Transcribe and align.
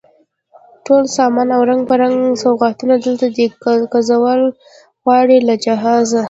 ټول 0.85 1.03
سامان 1.15 1.47
او 1.55 1.61
رنګ 1.69 1.81
په 1.89 1.95
رنګ 2.01 2.15
سوغاتونه، 2.43 2.95
دلته 3.05 3.27
دی 3.35 3.45
کوزول 3.93 4.41
غواړي 5.03 5.37
له 5.47 5.55
جهازه 5.65 6.19